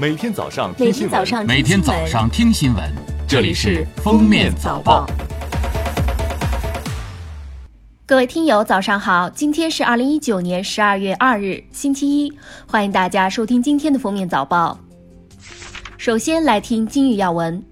[0.00, 2.82] 每天早上每听新闻，天早上每天早上听新闻，
[3.28, 5.06] 这里是《封面早报》。
[8.06, 9.28] 各位听友，早上好！
[9.28, 12.32] 今天是二零一九年十二月二日，星期一，
[12.66, 14.78] 欢迎大家收听今天的封面早报。
[15.98, 17.62] 首先来听今日要闻。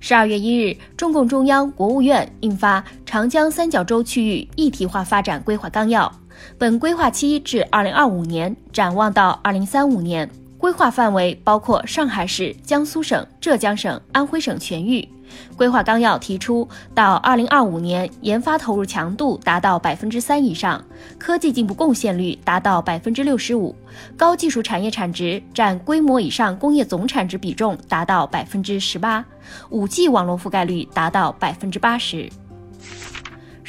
[0.00, 6.06] 十二月一日，中共中央、国务院印发《长江三角洲区域一体化发展规划纲要》，
[6.58, 10.30] 本规划期至二零二五年，展望到二零三五年。
[10.60, 15.08] 规划范围包括上海市、江苏省、浙江省、安徽省全域。
[15.56, 20.84] 规划纲要提出，到二零二五年，研发投入强度达到百分之三以上，
[21.18, 23.74] 科技进步贡献率达到百分之六十五，
[24.18, 29.24] 高技术产业产值占规模以上工业总产值比重达到百分之十八，
[29.70, 32.28] 五 G 网络覆盖率达到百分之八十。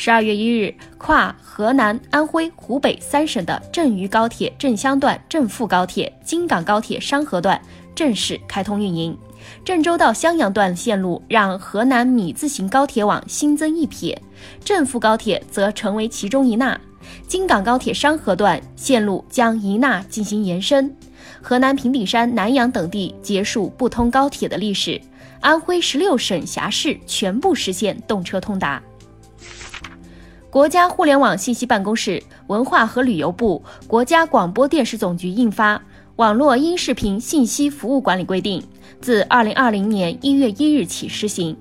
[0.04, 7.62] 十二月一日，跨河南、安徽、湖北三省的郑渝高铁郑襄段、郑富高铁、京港高铁商河段
[7.94, 9.16] 正式开通运营。
[9.64, 14.20] 郑州到襄阳段线路让河南米字形高铁网新增一撇，
[14.66, 16.82] 郑富高铁则成为其中一纳。
[17.28, 20.92] 京港高铁商河段线路将一纳进行延伸。
[21.44, 25.00] 河南平顶山、南阳等地结束不通高铁的历史，
[25.42, 28.82] 安徽十六省辖市全部实现动车通达。
[30.52, 35.78] 国家互联网信息办公室、文化和旅游部、国家广播电视总局印发
[36.18, 38.60] 《网络音视频信息服务管理规定》，
[39.00, 41.56] 自二零二零年一月一日起施行。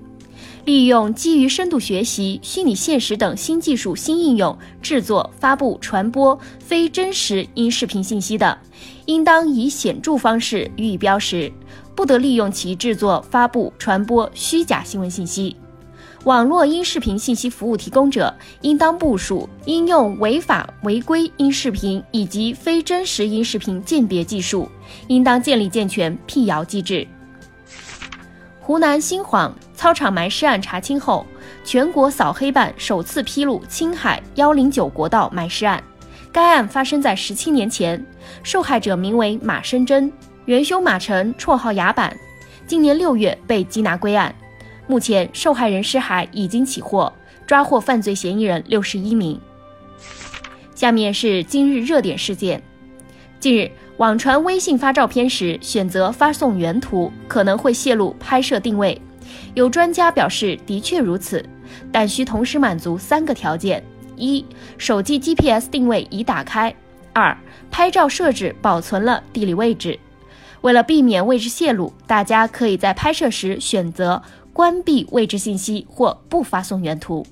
[0.65, 8.57] 利用基于深度学习、虚拟现实等新技术新应用制作、发布、传播非真实音视频信息的，
[9.05, 11.49] 应当以显著方式予以标识，
[11.95, 15.55] 不得利用其制作、发布、传播虚假新闻信息。
[16.25, 24.69] 网络音视频信息服务提供者应当部署应用违法违规音视频以及非真实音视频鉴别技术，
[25.07, 27.07] 应当建立健全辟谣机制。
[28.59, 31.25] 湖南新晃操场埋尸案查清后，
[31.65, 35.83] 全国扫黑办首次披露青海幺零九国道埋尸案。
[36.31, 38.05] 该案发生在十七年前，
[38.43, 40.11] 受害者名为马生珍，
[40.45, 42.15] 元凶马成，绰号牙板，
[42.67, 44.33] 今年六月被缉拿归案。
[44.91, 47.13] 目前，受害人尸骸已经起获，
[47.47, 49.39] 抓获犯罪嫌疑人六十一名。
[50.75, 52.61] 下面是今日热点事件。
[53.39, 59.01] 近日，网传微信发照片时选择发送原图，可能会泄露拍摄定位。
[59.53, 61.41] 有专家表示，的确如此，
[61.89, 63.81] 但需同时满足三个条件：
[64.17, 64.45] 一、
[64.77, 66.69] 手机 GPS 定位已打开；
[67.13, 67.37] 二、
[67.71, 69.97] 拍照设置保存了地理位置。
[70.59, 74.21] 为了避免位置泄露，大家可以在拍摄时选择。
[74.53, 77.25] 关闭位置信息或不发送原图。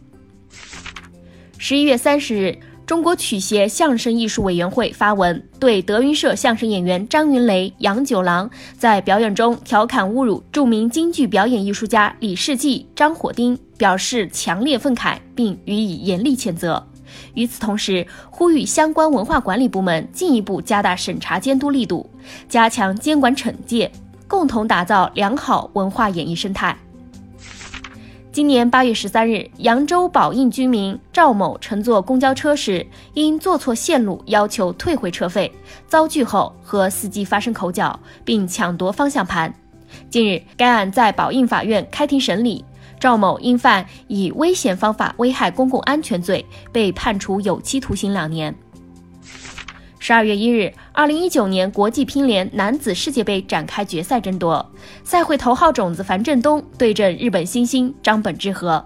[1.58, 16.84] 十一月三十日，中国曲协相声艺术委员会发文，对德云社相声演员张云雷、杨九郎在表演中调侃侮辱著名京剧表演艺术家李世济、张火丁表示强烈愤慨，并予以严厉谴责。
[17.34, 22.10] 与此同时，呼吁相关文化管理部门进一步加大审查监督力度，
[22.48, 23.92] 加强监管惩戒，
[24.28, 26.78] 共同打造良好文化演艺生态。
[28.40, 35.52] 今年八月十三日，扬州宝应居民赵某乘坐公交车时，因坐错线路，要求退回车费，
[35.90, 39.54] 遭拒后和司机发生口角，并抢夺方向盘。
[40.10, 42.64] 近日，该案在宝应法院开庭审理，
[42.98, 48.56] 赵某因犯以危险方法危害公共安全罪，被判处有期徒刑两年。
[50.02, 54.66] 十二月一日，二零一九年国际乒联男子世界杯展开决赛争夺，
[55.04, 58.84] 赛会头号种子樊振东对阵日本新星张本智和，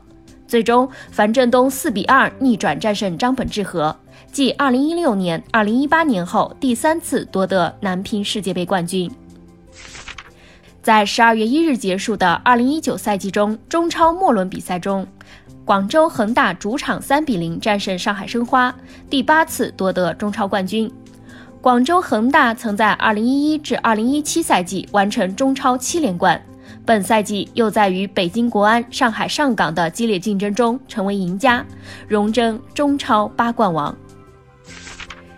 [0.47, 3.96] 最终樊振东四比二逆转战胜张本智和，
[4.31, 9.09] 继二零一六年、二零一八年后第三次夺得男乒世界杯冠军。
[10.81, 15.07] 在十二月一日结束的二零一九赛季中中超末轮比赛中，
[15.63, 18.75] 广州恒大主场三比零战胜上海申花，
[19.12, 20.91] 第八次夺得中超冠军。
[21.63, 26.44] 广州恒大曾在2011至2017赛季完成中超七连冠，
[26.86, 31.65] 本赛季又在与北京国安、上海上港的激烈竞争中成为赢家，
[32.06, 33.95] 荣争中超八冠王。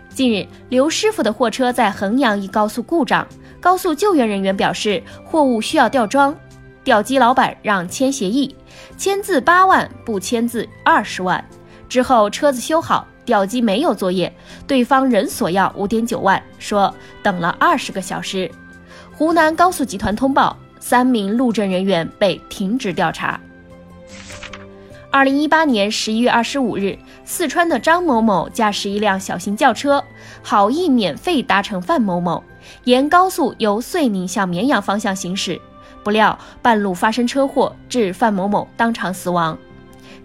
[0.08, 3.24] 近日，刘师傅的货车在衡阳一高速故障，
[3.60, 6.34] 高速救援人员表示货物需要吊装，
[6.82, 8.52] 吊机老板让签协议，
[8.96, 11.44] 签字八万，不签字二十万。
[11.88, 13.06] 之后车子修好。
[13.26, 14.32] 吊机没有作业，
[14.66, 18.50] 对方仍索要五点九万，说等了二十个小时。
[19.12, 23.38] 湖南高速集团通报，三名路政人员被停职调查。
[25.10, 30.04] 二零一八年十一月二十五日，四川的张某某驾驶一辆小型轿车，
[30.42, 32.44] 好意免费搭乘范某某，
[32.84, 35.58] 沿高速由遂宁向绵阳方向行驶，
[36.04, 39.56] 不料半路发生车祸，致范某某当场死亡。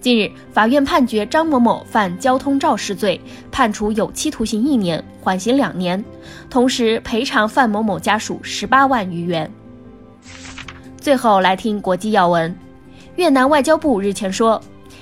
[0.01, 3.21] 近日，法院判决张某某犯交通肇事罪，
[3.51, 6.03] 判处有期徒刑一年，缓刑两年，
[6.50, 9.50] 同时赔偿范某某家属十八万余元。
[11.00, 12.53] 最后来听国际要闻，
[13.15, 14.59] 越南外交部日前说，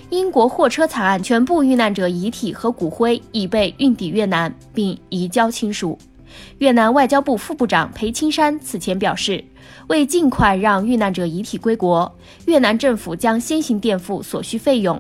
[0.10, 5.98] 英国货车惨案全部遇难者遗体和骨灰已被运抵越南，并移交亲属。
[6.60, 9.44] 越南外交部副部长裴青山此前表示，
[9.88, 12.16] 为尽快让遇难者遗体归国，
[12.46, 15.00] 越南政府将先行垫付所需费用，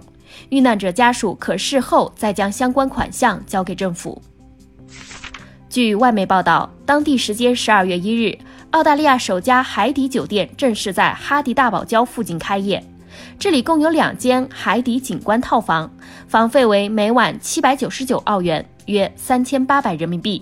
[0.49, 4.21] 遇难者家属可事后再将相关款项交给政府。
[5.69, 8.37] 据外媒报道，当地时间十二月一日，
[8.71, 12.83] 澳大利亚首家海底酒店正式在哈迪大堡礁附近开业，
[13.37, 15.91] 这里共有两间海底景观套房，
[16.27, 20.41] 房费为每晚七百九十九澳元，约三千八百人民币。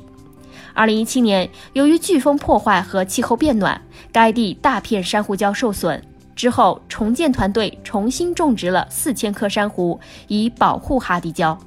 [0.77, 3.81] 二零一七年，由于飓风破坏和气候变暖，
[4.11, 5.99] 该地大片珊瑚礁受损。
[6.35, 11.57] 之后，重建团队重新种植了四千棵珊瑚，以保护哈迪礁。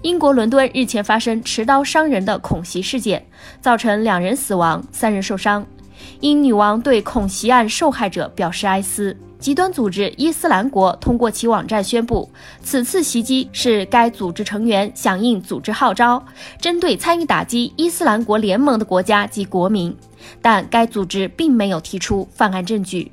[0.00, 3.22] 英国伦敦日前发生持刀伤人的恐袭事件，
[3.60, 5.66] 造成两人死亡、三人受伤。
[6.20, 9.16] 英女王对恐袭案受害者表示哀思。
[9.38, 12.30] 极端组织伊斯兰国通过其网站宣布，
[12.62, 16.22] 此次袭击是该组织成员响应组织号召，
[16.60, 19.96] 针对参与打击伊斯兰国联盟的国家及国民，
[20.42, 23.10] 但该组织并没有提出犯案证据。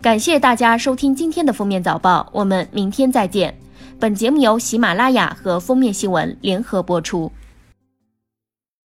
[0.00, 3.54] 感谢大家收听今天的封面早报，我们明天再见。
[3.98, 7.30] 本节目由喜马拉雅和封面新闻联合播出。